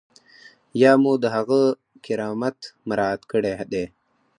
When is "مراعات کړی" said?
2.87-3.53